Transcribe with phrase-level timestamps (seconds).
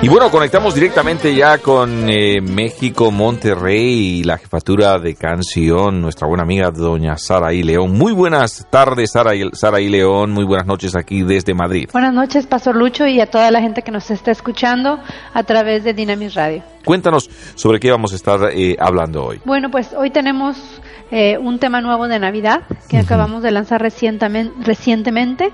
[0.00, 6.28] Y bueno, conectamos directamente ya con eh, México, Monterrey y la jefatura de canción, nuestra
[6.28, 7.98] buena amiga doña Sara y León.
[7.98, 10.30] Muy buenas tardes, Sara y, Sara y León.
[10.30, 11.88] Muy buenas noches aquí desde Madrid.
[11.92, 15.00] Buenas noches, Pastor Lucho, y a toda la gente que nos está escuchando
[15.34, 16.62] a través de Dynamis Radio.
[16.84, 19.40] Cuéntanos sobre qué vamos a estar eh, hablando hoy.
[19.44, 20.56] Bueno, pues hoy tenemos
[21.10, 25.50] eh, un tema nuevo de Navidad que acabamos de lanzar recientemente, recientemente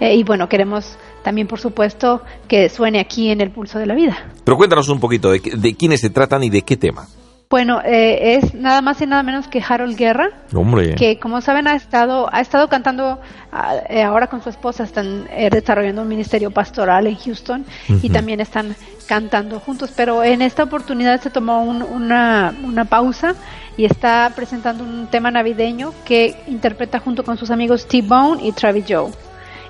[0.00, 3.94] eh, y bueno, queremos también, por supuesto, que suene aquí en el pulso de la
[3.94, 4.30] vida.
[4.44, 7.06] Pero cuéntanos un poquito de, de quiénes se tratan y de qué tema.
[7.50, 10.94] Bueno, eh, es nada más y nada menos que Harold Guerra, Hombre.
[10.96, 13.20] que como saben ha estado ha estado cantando
[13.52, 17.64] ah, eh, ahora con su esposa están eh, desarrollando un ministerio pastoral en Houston
[18.02, 18.74] y también están
[19.06, 23.34] cantando juntos, pero en esta oportunidad se tomó un- una, una pausa
[23.76, 28.84] y está presentando un tema navideño que interpreta junto con sus amigos T-Bone y Travis
[28.88, 29.10] Joe.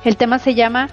[0.05, 0.89] El tema se llama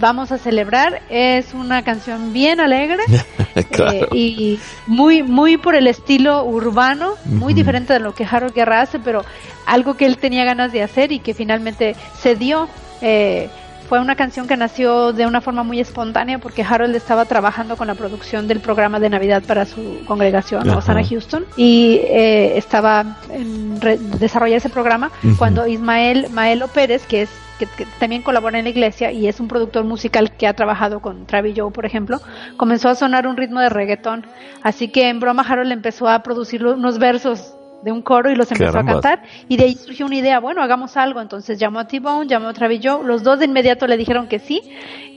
[0.00, 3.02] Vamos a celebrar, es una canción bien alegre
[3.70, 4.08] Claro.
[4.12, 8.80] eh, y muy muy por el estilo urbano, muy diferente de lo que Harold Guerra
[8.82, 9.24] hace, pero
[9.66, 12.68] algo que él tenía ganas de hacer y que finalmente se dio.
[13.00, 13.48] eh,
[13.88, 17.86] fue una canción que nació de una forma muy espontánea porque Harold estaba trabajando con
[17.86, 20.78] la producción del programa de Navidad para su congregación, Ajá.
[20.78, 23.80] Osana Houston, y eh, estaba en
[24.18, 28.70] desarrollar ese programa cuando Ismael Maelo Pérez, que es que, que también colabora en la
[28.70, 32.20] iglesia y es un productor musical que ha trabajado con Travis Joe, por ejemplo,
[32.56, 34.26] comenzó a sonar un ritmo de reggaetón.
[34.62, 38.50] Así que en broma Harold empezó a producir unos versos de un coro y los
[38.50, 39.22] empezó a cantar.
[39.48, 42.52] Y de ahí surgió una idea, bueno, hagamos algo, entonces llamó a T-Bone, llamó a
[42.52, 44.62] Travis Joe, los dos de inmediato le dijeron que sí.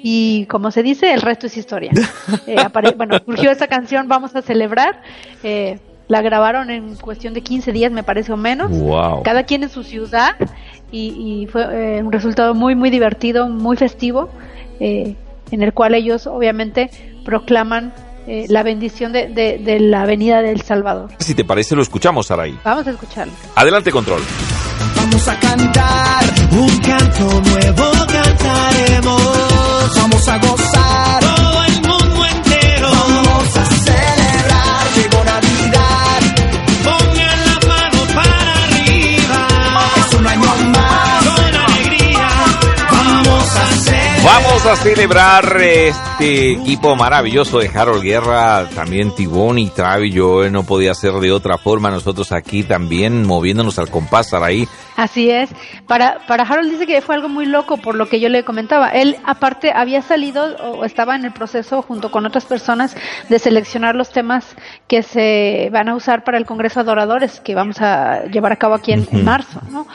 [0.03, 1.91] Y como se dice, el resto es historia.
[2.47, 2.57] Eh,
[2.95, 5.01] bueno, surgió esta canción, vamos a celebrar,
[5.43, 9.23] eh, la grabaron en cuestión de 15 días, me parece o menos, Wow.
[9.23, 10.35] cada quien en su ciudad
[10.91, 14.29] y, y fue eh, un resultado muy muy divertido, muy festivo,
[14.79, 15.15] eh,
[15.51, 16.89] en el cual ellos obviamente
[17.25, 17.93] proclaman
[18.27, 21.09] eh, la bendición de, de- de la venida del Salvador.
[21.19, 22.55] Si te parece, lo escuchamos, Saraí.
[22.63, 23.33] Vamos a escucharlo.
[23.55, 24.21] Adelante, control.
[24.95, 29.95] Vamos a cantar un canto nuevo cantaremos.
[29.97, 31.20] Vamos a gozar
[44.63, 50.13] Vamos a celebrar este equipo maravilloso de Harold Guerra, también Tibón y Travis.
[50.13, 51.89] Yo no podía ser de otra forma.
[51.89, 54.67] Nosotros aquí también moviéndonos al compás, Saraí.
[54.95, 55.49] Así es.
[55.87, 58.89] Para, para Harold dice que fue algo muy loco por lo que yo le comentaba.
[58.89, 62.95] Él aparte había salido o estaba en el proceso junto con otras personas
[63.29, 64.45] de seleccionar los temas
[64.87, 68.57] que se van a usar para el Congreso de Adoradores que vamos a llevar a
[68.57, 69.87] cabo aquí en, en marzo, ¿no?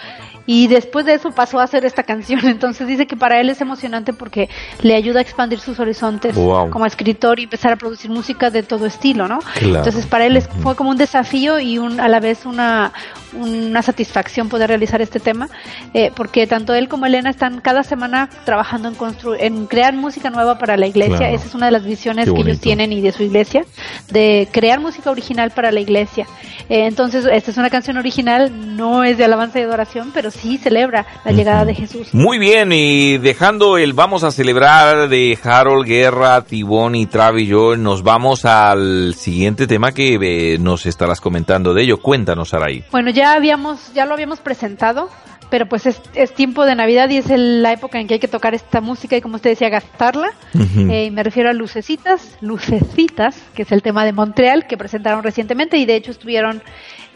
[0.47, 2.41] Y después de eso pasó a hacer esta canción.
[2.47, 4.49] Entonces dice que para él es emocionante porque
[4.83, 6.71] le ayuda a expandir sus horizontes Wow.
[6.71, 9.39] como escritor y empezar a producir música de todo estilo, ¿no?
[9.55, 9.79] Claro.
[9.79, 12.93] Entonces para él es- fue como un desafío y un, a la vez una,
[13.34, 15.49] una satisfacción poder realizar este tema,
[15.95, 20.31] eh, porque tanto él como Elena están cada semana trabajando en, constru en crear música
[20.31, 21.17] nueva para la iglesia.
[21.19, 21.34] Claro.
[21.37, 23.65] Esa es una de las visiones que ellos tienen y de su iglesia,
[24.11, 26.27] de crear música original para la iglesia.
[26.69, 30.58] Eh, entonces, esta es una canción original, no es de alabanza y adoración, pero sí
[30.58, 32.12] celebra la llegada de Jesús.
[32.12, 37.82] Muy bien, y dejando el vamos a celebrar de Harold Guerra, Tibón y Travis Joel,
[37.82, 41.98] nos vamos al siguiente tema que eh, nos estarás comentando de ello.
[41.98, 42.84] Cuéntanos, Saraí.
[42.91, 45.08] Bueno, ya habíamos, ya lo habíamos presentado,
[45.48, 48.20] pero pues es, es tiempo de Navidad y es el- la época en que hay
[48.20, 50.30] que tocar esta música y como usted decía, gastarla.
[50.54, 50.91] Ujú.
[50.91, 55.77] Eh, me refiero a Lucecitas, Lucecitas, que es el tema de Montreal que presentaron recientemente
[55.78, 56.62] y de hecho estuvieron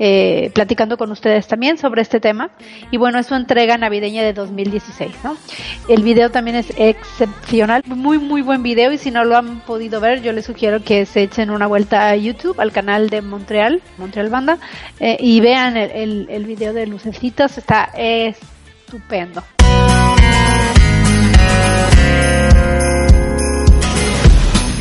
[0.02, 2.50] eh, platicando con ustedes también sobre este tema.
[2.90, 5.36] Y bueno, es su entrega navideña de 2016, ¿no?
[5.88, 10.00] El video también es excepcional, muy muy buen video y si no lo han podido
[10.00, 13.82] ver, yo les sugiero que se echen una vuelta a YouTube, al canal de Montreal,
[13.98, 14.58] Montreal Banda,
[14.98, 19.44] eh, y vean el, el, el video de Lucecitas, está estupendo.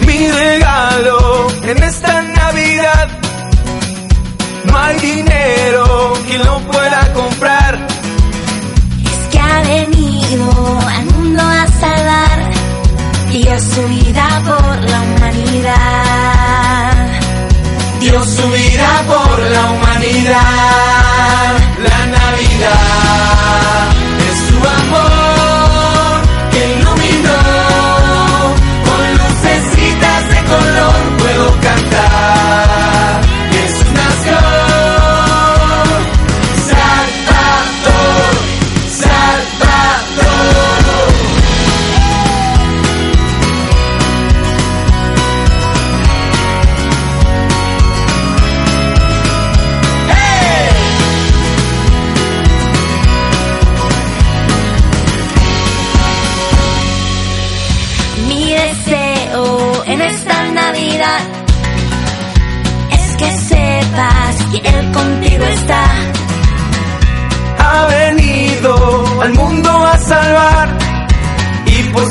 [0.09, 3.28] mi regalo en esta Navidad.
[13.59, 15.69] subirá por la humanidad.
[17.99, 20.39] Dios subirá por la humanidad.
[21.79, 23.08] La Navidad.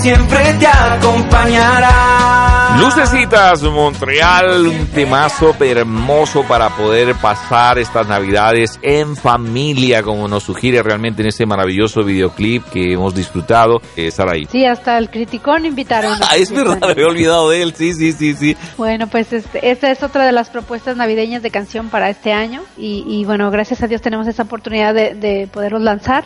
[0.08, 2.78] Siempre te acompañará.
[2.80, 10.82] Lucecitas Montreal, un temazo hermoso para poder pasar estas navidades en familia, como nos sugiere
[10.82, 13.82] realmente en este maravilloso videoclip que hemos disfrutado.
[13.96, 14.46] Eh, Saraí.
[14.46, 16.18] Sí, hasta el criticón invitaron.
[16.22, 18.56] Ah, es verdad, me había olvidado de él, sí, sí, sí, sí.
[18.78, 22.62] Bueno, pues este, esta es otra de las propuestas navideñas de canción para este año
[22.78, 26.24] y, y bueno, gracias a Dios tenemos esa oportunidad de, de poderlos lanzar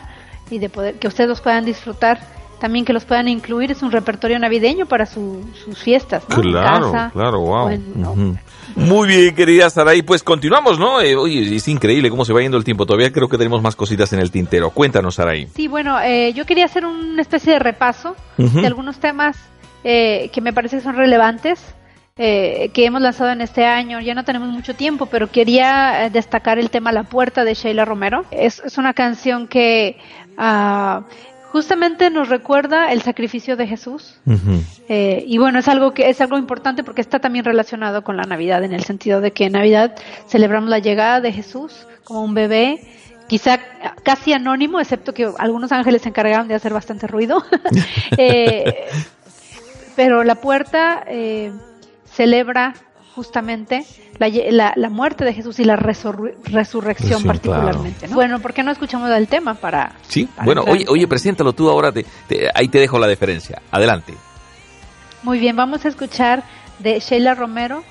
[0.51, 2.21] y de poder que ustedes los puedan disfrutar,
[2.63, 7.11] también que los puedan incluir, es un repertorio navideño para su- sus fiestas, Claro, casa,
[7.13, 7.67] claro, wow.
[7.67, 8.13] o en- ¿no?
[8.13, 8.37] Ujú.
[8.77, 11.01] Muy bien, querida Saraí, pues continuamos, ¿no?
[11.03, 12.87] Eh, oye, es increíble cómo se va yendo el tiempo.
[12.87, 14.71] Todavía creo que tenemos más cositas en el tintero.
[14.71, 15.47] Cuéntanos, Saraí.
[15.55, 19.37] Sí, bueno, eh, yo quería hacer una especie de repaso de algunos temas
[19.85, 21.61] eh, que me parece que son relevantes,
[22.17, 24.01] eh, que hemos lanzado en este año.
[24.01, 27.85] Ya no tenemos mucho tiempo, pero quería eh, destacar el tema La Puerta de Sheila
[27.85, 28.25] Romero.
[28.31, 29.99] Es, es una canción que
[30.39, 31.03] ah,
[31.53, 34.19] justamente nos recuerda el sacrificio de Jesús.
[34.89, 38.23] Eh, y bueno, es algo que es algo importante porque está también relacionado con la
[38.25, 39.95] Navidad en el sentido de que en Navidad
[40.27, 42.81] celebramos la llegada de Jesús como un bebé,
[43.29, 43.61] quizá
[44.03, 47.45] casi anónimo, excepto que algunos ángeles se encargaron de hacer bastante ruido.
[48.17, 48.87] Eh,
[49.95, 51.53] pero la puerta eh,
[52.05, 52.75] celebra
[53.15, 53.85] justamente
[54.19, 58.09] la, la- la muerte de Jesús y la resurre- resurrección Sí, particularmente.
[58.09, 58.15] ¿no?
[58.15, 59.93] Bueno, ¿por qué no escuchamos el tema para...
[60.09, 63.61] Sí, para bueno, oye, oye, preséntalo tú ahora, te- te- ahí te dejo la deferencia.
[63.71, 64.15] Adelante.
[65.23, 66.43] Muy bien, vamos a escuchar
[66.79, 67.85] de Sheila Romero,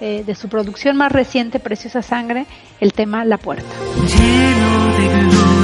[0.00, 2.46] eh, de su producción más reciente, Preciosa Sangre,
[2.80, 3.66] el tema La Puerta.
[4.06, 5.57] lleno de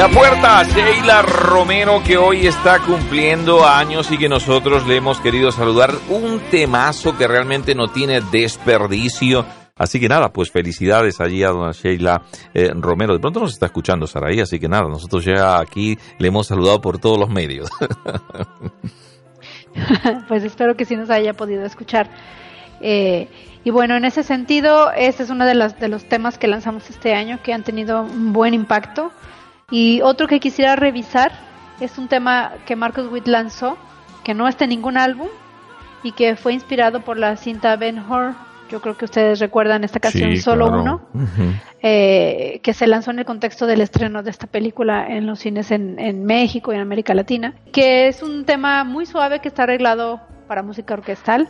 [0.00, 5.52] La puerta, Sheila Romero, que hoy está cumpliendo años y que nosotros le hemos querido
[5.52, 5.92] saludar.
[6.08, 9.44] Un temazo que realmente no tiene desperdicio.
[9.76, 12.22] Así que nada, pues felicidades allí a dona Sheila
[12.54, 13.12] eh, Romero.
[13.12, 16.80] De pronto nos está escuchando Saraí, así que nada, nosotros ya aquí le hemos saludado
[16.80, 17.68] por todos los medios.
[20.28, 22.08] pues espero que sí nos haya podido escuchar.
[22.80, 23.28] Eh,
[23.64, 26.88] y bueno, en ese sentido, este es uno de, las, de los temas que lanzamos
[26.88, 29.12] este año que han tenido un buen impacto.
[29.70, 31.32] Y otro que quisiera revisar
[31.80, 33.76] es un tema que Marcus Witt lanzó,
[34.24, 35.28] que no está en ningún álbum
[36.02, 38.34] y que fue inspirado por la cinta Ben Hur
[38.70, 40.82] Yo creo que ustedes recuerdan esta canción Sí, Solo claro.
[41.12, 41.30] Uno,
[41.82, 45.70] eh, que se lanzó en el contexto del estreno de esta película en los cines
[45.70, 49.64] en, en México y en América Latina, que es un tema muy suave que está
[49.64, 51.48] arreglado para música orquestal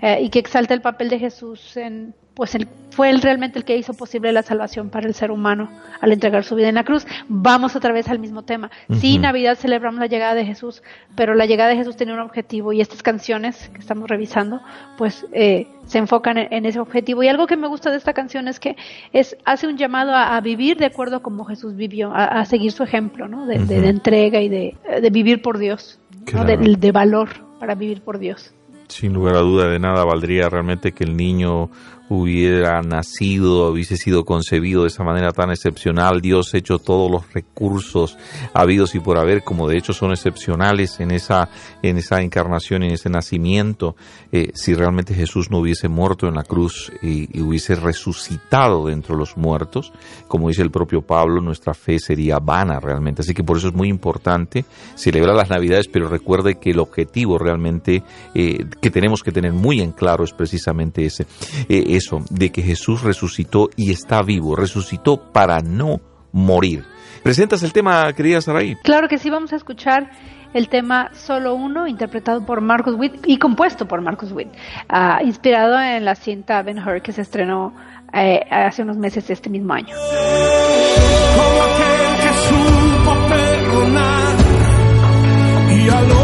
[0.00, 3.64] eh, y que exalta el papel de Jesús en pues él fue él realmente el
[3.64, 5.68] que hizo posible la salvación para el ser humano
[6.00, 7.06] al entregar su vida en la cruz.
[7.28, 8.70] Vamos otra vez al mismo tema.
[9.00, 9.22] Sí, Ujú.
[9.22, 10.82] Navidad celebramos la llegada de Jesús,
[11.16, 14.60] pero la llegada de Jesús tenía un objetivo y estas canciones que estamos revisando,
[14.96, 17.22] pues eh, se enfocan en, en ese objetivo.
[17.22, 18.76] Y algo que me gusta de esta canción es que
[19.12, 22.44] es hace un llamado a, a vivir de acuerdo a como Jesús vivió, a, a
[22.44, 23.46] seguir su ejemplo, ¿no?
[23.46, 25.98] De, de- entrega y de, de vivir por Dios,
[26.32, 26.44] ¿no?
[26.44, 28.52] de valor para vivir por Dios.
[28.88, 31.70] Sin lugar a duda de nada valdría realmente que el niño
[32.08, 36.20] hubiera nacido, hubiese sido concebido de esa manera tan excepcional.
[36.20, 38.18] Dios ha hecho todos los recursos
[38.52, 41.48] habidos y por haber, como de hecho son excepcionales en esa,
[41.82, 43.96] en esa encarnación, en ese nacimiento.
[44.32, 49.16] Eh, si realmente Jesús no hubiese muerto en la cruz y, hubiese resucitado de entre
[49.16, 49.92] los muertos,
[50.28, 53.22] como dice el propio Pablo, nuestra fe sería vana realmente.
[53.22, 57.38] Así que por eso es muy importante celebrar las Navidades, pero recuerde que el objetivo
[57.38, 58.02] realmente
[58.34, 61.26] eh, que tenemos que tener muy en claro es precisamente ese,
[61.68, 66.00] eh, eso, de que Jesús resucitó y está vivo, resucitó para no
[66.32, 66.84] morir.
[67.22, 68.76] ¿Presentas el tema, querida Saraí?
[68.82, 70.10] Claro que sí, vamos a escuchar
[70.52, 74.48] el tema Solo Uno, interpretado por Marcus Witt y compuesto por Marcus Witt,
[74.88, 77.74] ah, inspirado en la cinta Ben Hur que se estrenó
[78.12, 79.94] eh, hace unos meses este mismo año.
[81.36, 84.36] como aquel que supo perdonar
[85.70, 86.23] y al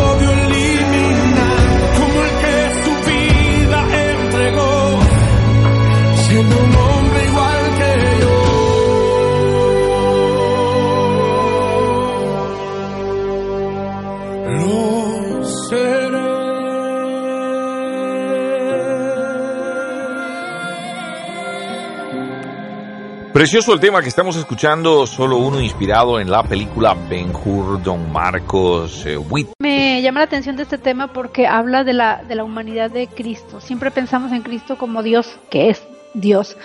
[23.40, 28.12] Precioso el tema que estamos escuchando, solo uno inspirado en la película Ben Hur, Don
[28.12, 29.48] Marcos eh, Witt.
[29.58, 33.06] Me llama la atención de este tema porque habla de la, de la humanidad de
[33.06, 33.62] Cristo.
[33.62, 35.82] Siempre pensamos en Cristo como Dios, que es
[36.12, 36.58] Dios,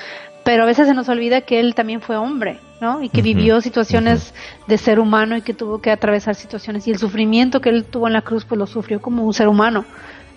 [0.43, 3.01] pero a veces se nos olvida que Él también fue hombre, ¿no?
[3.01, 4.33] Y que vivió situaciones
[4.67, 6.85] de ser humano y que tuvo que atravesar situaciones.
[6.89, 9.47] Y el sufrimiento que Él tuvo en la cruz, pues lo sufrió como un ser
[9.47, 9.85] humano.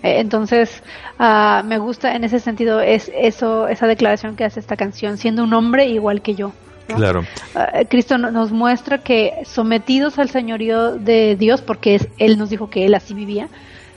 [0.02, 0.83] Eh, Entonces,
[1.19, 5.43] ah, me gusta en ese sentido es eso, esa declaración que hace esta canción, siendo
[5.45, 6.52] un hombre igual que yo.
[6.88, 6.97] ¿no?
[6.97, 7.23] Claro.
[7.55, 12.49] Ah, Cristo no- nos muestra que sometidos al señorío de Dios, porque es, Él nos
[12.50, 13.49] dijo que Él así vivía,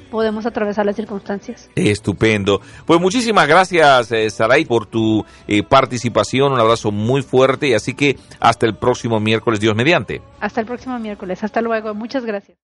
[0.09, 1.69] podemos atravesar las circunstancias.
[1.73, 2.59] Estupendo.
[2.85, 6.51] Pues muchísimas gracias, eh, Saray, por tu eh, participación.
[6.51, 7.69] Un abrazo muy fuerte.
[7.69, 10.21] Y así que hasta el próximo miércoles, Dios mediante.
[10.41, 11.41] Hasta el próximo miércoles.
[11.45, 11.93] Hasta luego.
[11.93, 12.57] Muchas gracias.